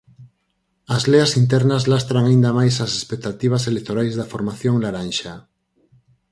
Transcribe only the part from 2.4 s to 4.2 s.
máis as expectativas electorais